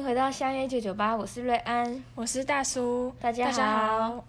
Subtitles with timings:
[0.00, 3.52] 迎回到相约九九八，我是瑞安，我是大叔，大家好。
[3.52, 4.24] 家好，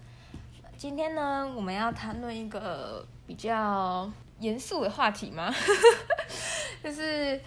[0.76, 5.50] 今天呢，我们要谈论一个比较严肃的话题吗？
[6.84, 7.40] 就是。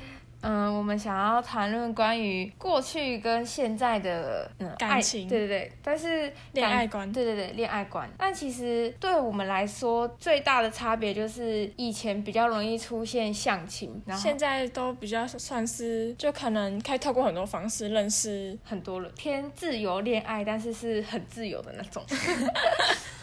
[0.45, 8.09] 嗯，我们想要谈论关于过去跟现在的嗯感情，对对对，但是恋爱观，对对对，恋爱观。
[8.19, 22.02] 但其实对我们来说，最大的差别就是以前比较容易出现相亲，然后现在都比较算是就可能可以透过很多方式认识很多人，偏自由恋爱，但是是很自由的那种。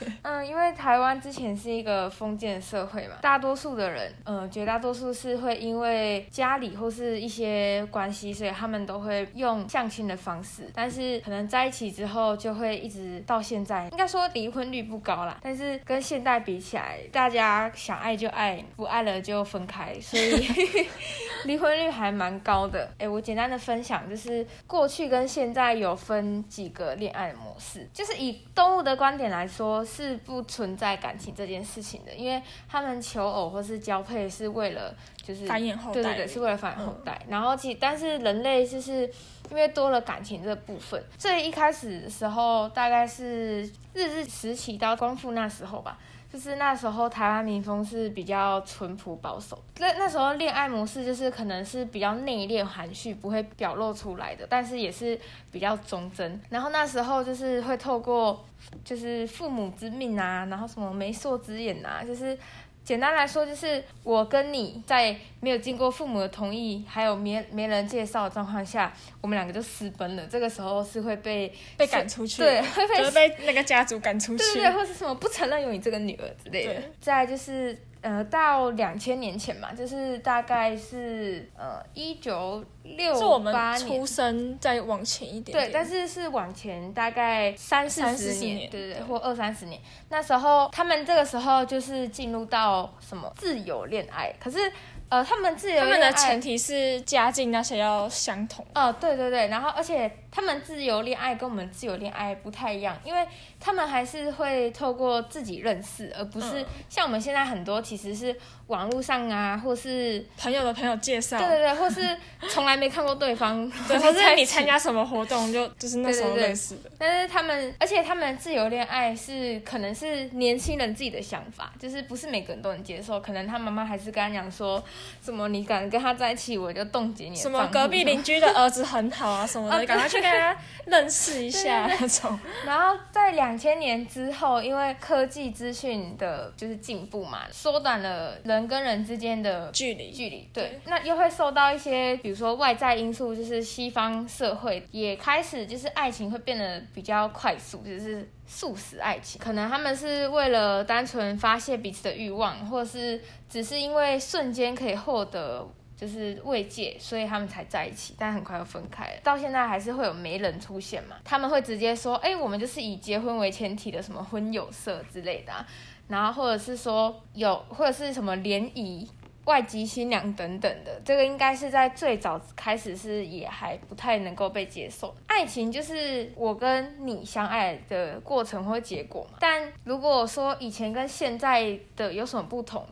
[0.24, 10.70] 嗯，因为台湾之前是一个封建社会嘛，大多数的人，嗯，绝大多数是会因为家里或是一些关系，所以他们都会用相亲的方式。
[10.74, 15.40] 但是可能在一起之后，就会一直到现在，应该说离婚率不高啦。
[15.42, 20.48] 但是跟现代比起来，大家想爱就爱，不爱了就分开，所以
[21.46, 22.92] 离婚率还蛮高的。
[22.98, 29.82] 哎，我简单的分享就是过去跟现在有分几个恋爱模式，就是以动物的观点来说。
[29.84, 34.96] 是不存在感情这件事情的，因为他们求偶或是交配是为了
[35.34, 37.20] 就是繁衍后代，对对对，是为了繁衍后代。
[37.26, 39.10] 嗯、然后其但是人类就是
[39.50, 43.62] 因为多了感情这部分，所以一开始的时候大概是
[43.94, 45.98] 日治时期到光复那时候吧。
[46.32, 55.20] 就是那时候台湾民风是比较淳朴保守，那那时候恋爱模式就是可能是比较内敛含蓄，不会表露出来的，但是也是
[55.52, 56.42] 比较忠贞。
[56.50, 58.46] 然后那时候就是会透过
[58.82, 62.38] 就是父母之命啊，然后什么媒妁之言啊，就是。
[62.84, 70.26] 简单来说，就是我跟你在没有经过父母的同意，还有没没人介绍的状况下，我们两个就私奔了。
[70.26, 76.82] 这个时候是会被被赶出去，对，会被就是被那个家族赶出去，对对对，或是什么不承认有你这个女儿之类的。
[77.00, 77.78] 再来就是。
[78.02, 85.68] 呃，到两千年前嘛，就是大概是呃一九六八年出生，再往前一点，点。
[85.68, 89.80] 对，但是是往前大概三四十年，年对对对，或二三十年。
[90.10, 94.72] 那时候他们这个时候就是进入到什么自由恋爱，可是。
[95.12, 98.64] 呃，他们自由恋爱，他们的前提是家境那些要相同。
[98.74, 103.28] 哦、呃，对对对，然后而且他们自由恋爱跟我们自由恋爱不太一样，因为
[103.60, 108.34] 他们还是会透过自己认识，而不是像我们现在很多其实是
[108.68, 111.38] 网络上啊，或是朋友的朋友介绍。
[111.38, 112.18] 对对对，或是
[112.48, 116.90] 从来没看过对方， 对，或是你参加什么活动就就是那时候认识的。
[116.98, 124.82] 但是他们，而且他们自由恋爱是可能是年轻人自己的想法，就是不是每个人都能接受，可能他妈妈还是跟他讲说。
[125.24, 125.48] 什么？
[125.50, 127.36] 你敢跟他在一起，我就冻结你。
[127.36, 127.66] 什么？
[127.72, 132.40] 隔壁邻居的儿子很好啊， 什么的，赶快去跟他认识一下那种。
[132.66, 140.12] 然后在两千年之后，因为科技资讯的就是进步嘛，缩短了人跟人之间的距离。
[140.12, 148.28] 距离对，那又会受到一些，比如说外在因素，就是西方社会也开始就是爱情会变得比较快速，就是。
[148.54, 159.22] 速食爱情，可能他们是为了单纯发泄彼此的欲望，或者是只是因为瞬间可以获得就是慰藉，所以他们才在一起，但很快又分开了。
[159.24, 161.16] 到现在还是会有媒人出现嘛？
[161.24, 165.66] 他们会直接说：“哎，我们就是以结婚为前提的什么婚友社之类的啊，
[166.10, 169.10] 然后或者是说有或者是什么联谊。”
[169.46, 175.16] 外籍新娘等等的，这个应该是在最早开始是也还不太能够被接受。
[175.26, 179.38] 爱情就是我跟你相爱的过程或结果嘛。
[179.40, 182.88] 但如果说以前跟现在的有什么不同，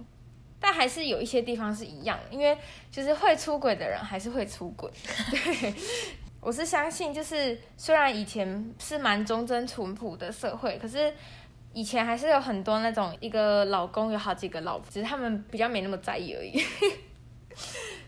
[0.59, 2.57] 但还是有一些地方是一样的，因为
[2.91, 4.89] 就是会出轨的人还是会出轨。
[5.29, 5.73] 对，
[6.41, 11.13] 我是相信，就是虽然以前是蛮忠贞淳朴的社会，可是。
[11.73, 16.63] 以前还是有很多那种一个老公有好几个老婆，只是他们比较没那么在意而已。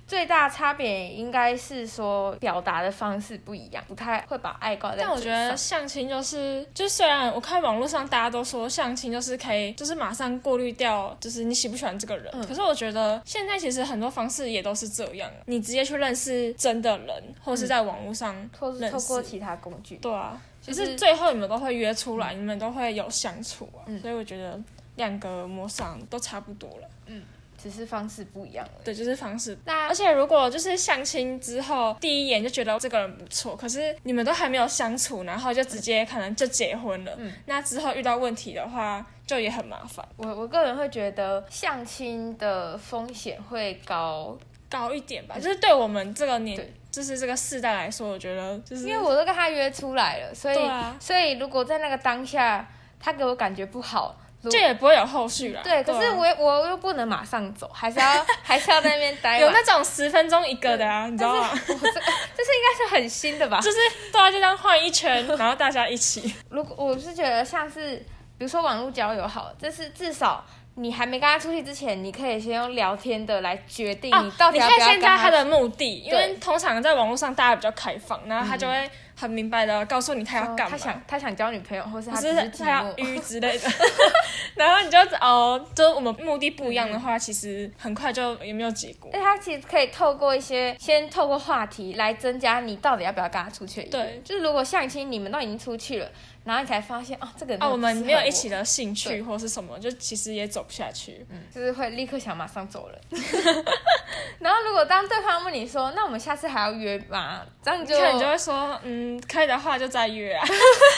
[0.07, 4.97] 最大差别应该是说表达的方式不一样，不太会把爱挂在。
[4.99, 12.29] 但我觉得相亲就是，就虽然我看网络上大家都说相亲就是可以，就是马上过滤掉，就是你喜不喜欢这个人。
[12.33, 19.95] 嗯、可是我觉得现在其实很多方式也都是这样，你直接去认识真的人，或是在网络上、嗯，或是透过其他工具。
[19.95, 20.37] 对啊。
[20.61, 24.59] 其实最后你们都会约出来，嗯、你们都会有相处啊，嗯、所以我觉得
[24.95, 27.23] 两个模式都差不多了，嗯，
[27.57, 28.71] 只是方式不一样了。
[28.83, 29.57] 对，就是方式。
[29.65, 40.07] 那而且如果就是相亲之后第一眼就觉得这个人不错，可是你们都还没有相处，然后就直接可能就结婚了，嗯，那之后遇到问题的话就也很麻烦。
[40.17, 44.37] 我我个人会觉得相亲的风险会高
[44.69, 46.71] 高一点吧，就是对我们这个年。
[46.91, 52.67] 就是这个世代来说，我觉得就是因为我都跟他约出来了，所以、啊、所以如果在那个当下
[52.99, 55.61] 他给我感觉不好，就也不会有后续了。
[55.63, 59.39] 对，可是我我又不能马上走，还是要 还是要在那边待。
[59.39, 61.49] 有那种十分钟一个的啊，你知道吗？
[61.53, 63.61] 这这是应该是很新的吧？
[63.61, 63.77] 就是
[64.11, 66.35] 大家就这样换一圈，然后大家一起。
[66.49, 67.95] 如果我是觉得像是，
[68.37, 70.45] 比如说网络交友好，这是至少。
[70.75, 74.77] 你还没跟他出去之前，你可以先用聊天的来决定你到底要不要跟他。
[74.77, 80.71] 啊、你可以先知道他的目的，因为通常在网络上大家比较开放，然后他就会很明白的告诉你他要干嘛。
[80.71, 83.69] 他想他想交女朋友，或是他是他要约之类的。
[84.55, 89.09] 然后你就哦，就我们目的不一样的话，其实很快就也没有结果。
[89.13, 93.83] 那他其实可以透过一些先透过话题来增加你到底要不要跟他出去。
[93.83, 96.09] 对，就是如果相亲你们都已经出去了。
[96.43, 102.99] 然后你才发现哦，这个人啊，我们没有一起的兴趣或是什么，就其实也走不下去，嗯，就是会立刻想马上走了。
[104.39, 107.45] 然后如果当对方问你说，那我们下次还要约吗？
[107.63, 110.43] 这样你就你就会说，嗯，可以的话就再约啊，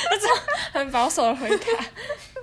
[0.72, 1.66] 很保守的回答。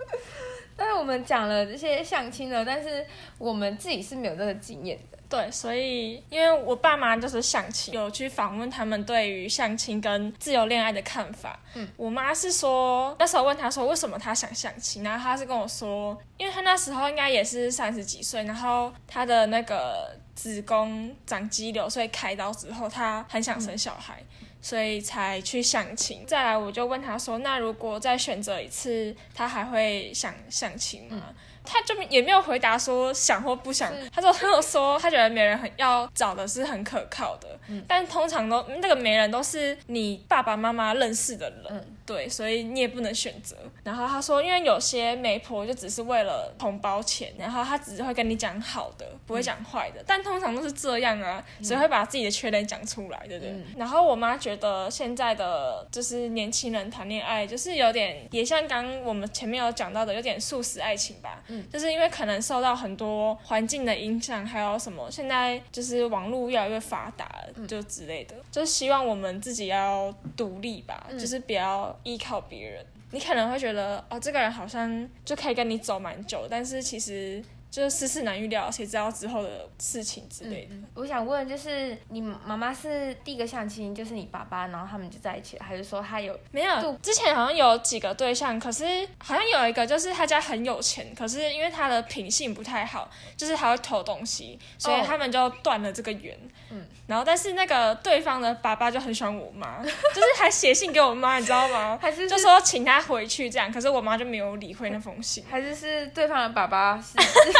[0.76, 3.06] 但是我们讲了这些相亲的，但是
[3.38, 5.19] 我们自己是没有这个经验的。
[5.31, 11.59] 对，所以因为我爸妈就是相亲，有去访问他们对于相亲跟自由恋爱的看法。
[11.75, 26.25] 嗯，我妈是说那时候问她说为什么她想相亲，然后她是跟我说，因为她那时候应该也是三十几岁，然后她的那个子宫长肌瘤，所以开刀之后她很想生小孩，嗯、所以才去相亲。
[26.27, 31.23] 再来我就问她说，那如果再选择一次，她还会想相亲吗？
[31.29, 41.64] 嗯他就也没有回答说想或不想，他说他有说他觉得媒人很要找的是很可靠的，嗯、但通常都那个媒人都是你爸爸妈妈认识的人。
[41.70, 43.56] 嗯对，所以你也不能选择。
[43.84, 50.00] 然后他说，因为有些媒婆就只是为了红包钱，然后他只是会跟你讲好的，不会讲坏的。
[50.00, 53.52] 嗯、但通常都是这样啊，只会把自己的缺点讲出来，对不对？
[53.52, 61.44] 嗯、然后我妈觉得现在的就是年轻人谈恋爱，就是有点也像刚我们前面有讲到的，有点素食爱情吧。
[61.46, 67.30] 嗯，就是因为可能受到很多环境的影响，还有什么，现在就是网络越来越发达，
[67.68, 71.96] 就之类的，就是希望我们自己要独立吧，嗯、就是不要。
[72.02, 77.43] 依靠别人，你可能会觉得哦，这个人好像就可以跟你走蛮久，但是其实。
[77.70, 80.75] 就是世事难预料，谁知道之后的事情之类的。
[80.75, 86.93] 嗯、我想问，就是你妈妈是第一个相亲，就是你爸爸，然后他们就在一起了，还是说他有没有？
[87.00, 88.84] 之前好像有几个对象，可是
[89.19, 96.37] 好像有一个就是他家很有钱，可是因为他的品性不太好，就是他会偷东西，所以他们就断了这个缘。
[96.70, 101.96] 嗯，然后但是那个对方的爸爸就很喜欢我妈， 就是还写信给我妈，你知道吗？
[102.02, 105.44] 还是，是就说请他回去这样，可是我妈就没有理会那封信。
[105.49, 107.14] 还是是对方的爸爸是。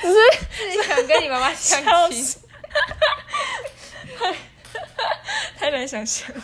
[0.00, 2.40] 只是想跟你妈妈相亲，
[5.58, 6.42] 太难想象了。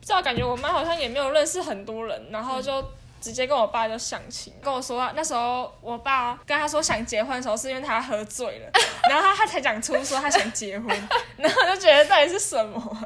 [0.00, 2.84] 不知道，感觉我妈好像也没有认识很多人，然后就
[3.20, 8.70] 直接跟我爸就相亲，跟我说那时候我爸跟他说想结婚的时候是因为他喝醉了，
[9.08, 12.98] 然后他他才讲出说他想结婚，然后我就觉得到底是什么？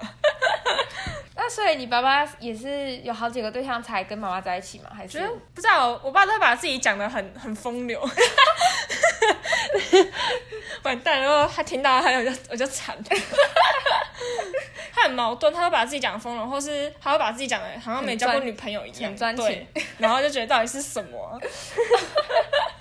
[1.46, 4.90] 那所以你爸爸也是有好几个对象才跟妈妈在一起吗？
[4.92, 5.20] 还是
[5.54, 5.90] 不知道？
[6.02, 8.00] 我爸都会把自己讲的很很风流，
[10.82, 11.20] 完蛋！
[11.22, 13.04] 然后他听到他就我就惨了，
[14.92, 19.64] 他很矛盾，他会把自己讲风流，或是他会把自己讲的好像没交过女朋友一样，很专情，
[19.98, 21.40] 然后就觉得到底是什么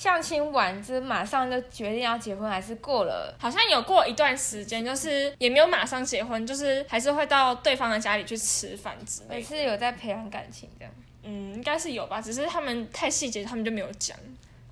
[0.00, 3.36] 相亲完，就是马上就决定要结婚，还是过了？
[3.38, 9.34] 好像有过一段时间，就是也没有马上结婚，就是还是会到对方的家里去吃饭之类的。
[9.34, 10.94] 还是有在培养感情这样？
[11.22, 14.16] 嗯，应该是有吧，只是他们太细节，他们就没有讲，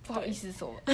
[0.02, 0.74] 不好意思说。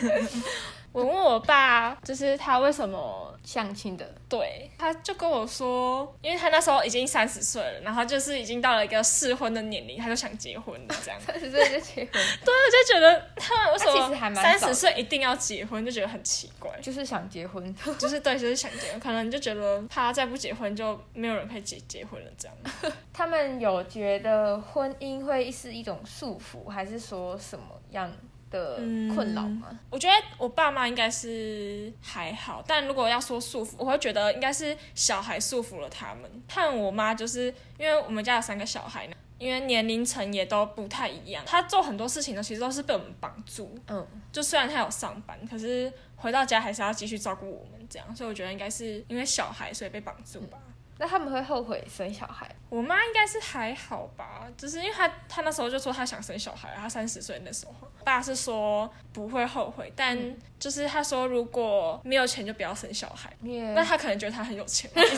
[0.92, 4.04] 我问我爸，就是他为什么相亲的？
[4.28, 11.20] 对，他就跟我说，因为他那时候已经三十岁了，然后就是已经到了一个适婚的年龄，他就想结婚了，这样。
[11.24, 12.10] 三十岁就结婚？
[12.12, 16.70] 对，我就觉得他为什么三十岁一定要结婚，就觉得很奇怪。
[16.80, 22.56] 就是想结婚，就是对，就是想结婚，可能就觉得他再不结婚，就没有人可以结结婚了，这样。
[23.12, 28.10] 他们有觉得婚姻会是一种束缚，还是说什么样？
[28.50, 28.76] 的
[29.14, 29.68] 困扰吗？
[29.88, 36.30] 我觉得我爸妈应该是还好，但如果要说束缚，我会觉得应该是小孩束缚了他们。
[36.48, 43.78] 看我妈，就是因为我们家有三个小孩呢，因为年龄层也都不太一样，她做很多事情呢，其实都是被我们绑住。
[43.88, 50.58] 嗯，就虽然她有上班，可是回到家还是要继续照顾我们这样，所以我觉得应该是因为小孩，所以被绑住吧。
[50.66, 50.69] 嗯
[51.02, 52.46] 那他们会后悔生小孩？
[52.68, 60.14] 我妈应该是还好吧，就是因为她她那时候就说她想生小孩，她三十岁那时候，爸是说不会后悔，但
[60.58, 65.16] 就是他说如果没有钱就不要生小孩，那.他可能觉得他很有钱，一 直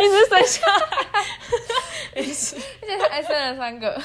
[0.00, 1.06] 一直生小孩，
[2.22, 4.02] 一直，而且他还生了三个。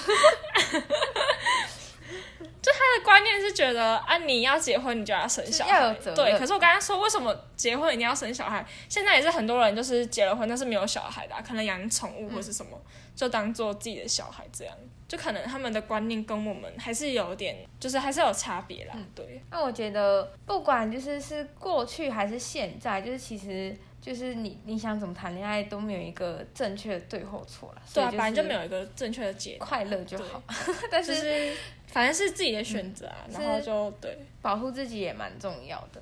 [2.61, 5.93] 就他的观念是觉得啊，你要结婚你就要生小孩。
[6.15, 8.63] 对，可是我刚才说，为什么结婚一定要生小孩？
[8.87, 14.75] 现在也是很多人就是结了婚，但是没有小孩的、啊，可能养宠物或是什么，嗯、就当做自己的小孩这样。
[15.07, 18.93] 就可能他们的观念跟我们还是有点，就是还是有差别啦。
[18.95, 19.41] 嗯、对。
[19.49, 27.81] 那我觉得不管就是是过去还是现在，就是其实就是你你想怎么谈恋爱都没有一个正确的对或错了。
[27.93, 30.41] 对啊，反正就没有一个正确的结，快乐就好。
[30.89, 31.53] 但是。
[31.91, 36.01] 就是反正是自己的选择啊，嗯、然后就对保护自己也蛮重要的。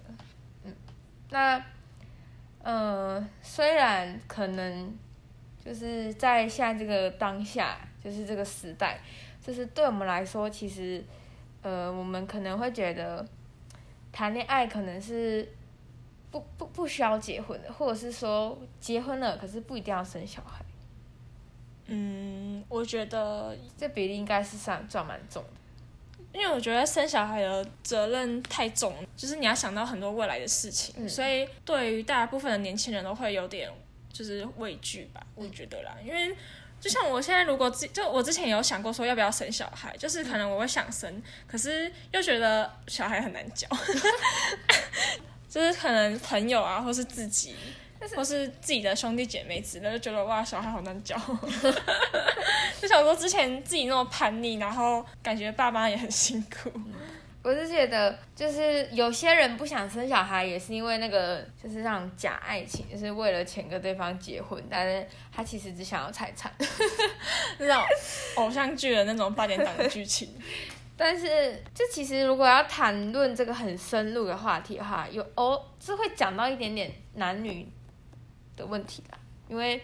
[0.64, 0.74] 嗯，
[1.30, 1.64] 那
[2.62, 4.96] 呃，虽然可能
[5.66, 9.00] 就是在现在这个当下，就是这个时代，
[9.42, 11.04] 就是对我们来说，其实
[11.62, 13.26] 呃，我们可能会觉得
[14.12, 15.48] 谈恋爱可能是
[16.32, 20.64] 不不不需要结婚的，或者是说结婚了，可是不一定要生小孩。
[21.88, 25.59] 嗯，我觉得这比例应该是算算蛮重的。
[26.32, 33.70] 因为我觉得生小孩的责任太重，就是你要想到很多未来的事情，嗯、所以对于大部分的年轻人都会有点
[34.14, 35.96] 就是畏惧吧，我觉得啦。
[36.06, 36.36] 因为
[36.80, 43.68] 就像我现在，如果自就我之前有想过说要不要生小孩，就是可能我会想生，可是又觉得小孩很难教，
[45.50, 47.56] 就是可能朋友啊，或是自己。
[48.16, 51.16] 或是自己的兄弟姐妹之类，就觉得哇，小孩好难教。
[52.82, 56.72] 就想说之前自己那么叛逆，然后感觉爸妈也很辛苦。
[57.42, 66.52] 我是觉得，就是有些人不想生小孩，也是因为那个就是那种假爱情，就是为了钱跟对方结婚，但是他其实只想要财产，
[67.60, 67.82] 那种
[68.36, 70.34] 偶像剧的那种八点档的剧情。
[70.98, 77.66] 但是，就其实如果要谈论这个很深入的话题的话，有哦，是会讲到一点点男女。
[78.60, 79.82] 的问题啦，因为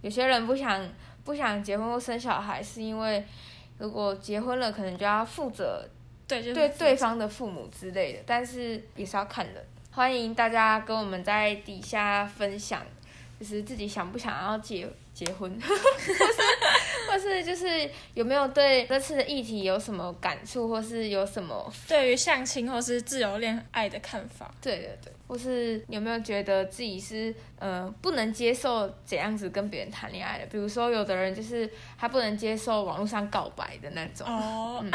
[0.00, 0.88] 有些人不想
[1.24, 3.22] 不想结婚或生小孩，是因为
[3.78, 5.86] 如果结婚了，可能就要负责
[6.26, 8.20] 对对对方的父母之类的。
[8.24, 12.82] 但是也是要看人，欢迎大家跟我们在底下分享，
[13.38, 15.50] 就是自己想不想要结结婚，
[17.14, 24.52] 或是就是有没有对这次的议题有什么感触，或是有什么对于相亲或是自由恋爱的看法？
[24.60, 25.12] 对对对。
[25.28, 30.46] 或是有没有觉得自己是呃不能接受怎样子跟别人谈恋爱的？
[30.46, 34.26] 比如说有的人就是他不能接受网络上告白的那种。
[34.26, 34.80] 哦。
[34.82, 34.90] 嗯、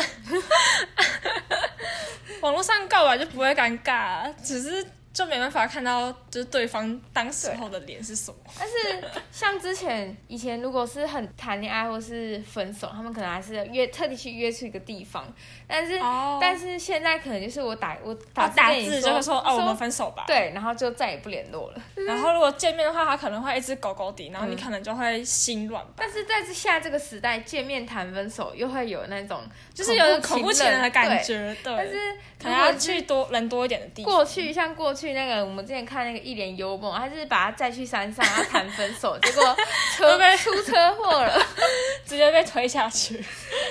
[2.41, 4.85] 网络上告白就不会尴尬，只是。
[5.19, 8.37] 就没办法看到，就是对方当时候的脸是什么。
[8.57, 15.25] 但是像之前以前，如果是很谈恋爱或是分手，他们可能还是约特地去约出一个地方。
[15.67, 16.39] 但是、oh.
[16.39, 20.23] 但是现在可能就是我打我打，oh, 打字就会说哦说我们分手吧。
[20.25, 21.81] 对，然后就再也不联络了。
[22.07, 25.85] 然后如果见面的话，他可能会一直勾勾底，然后你可能就会心软。
[25.97, 29.41] 但是在现在这个时代，见面谈分手又会有那种
[29.73, 31.53] 就是有恐怖情人的感觉。
[31.61, 34.13] 对，对但是可能要去多人多一点的地方。
[34.13, 35.08] 过去像过去。
[35.09, 39.55] 去那个，我们之前看那个《一帘幽梦》，他是把他载去山上，然后谈分手， 结果
[39.95, 41.41] 车被 出车祸了，
[42.05, 43.23] 直接被推下去，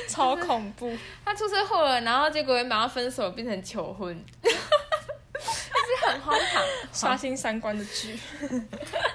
[0.09, 0.97] 超恐怖。
[1.25, 8.19] 他出车祸了，然后结果也马上分手，变成求婚，就是很荒唐，刷新三观的剧。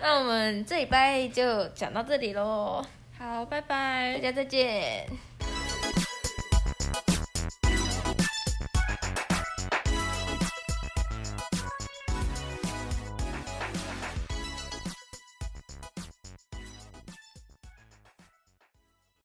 [0.01, 2.81] 那我们这礼拜就讲到这里喽，
[3.19, 5.05] 好，拜拜，大家再见。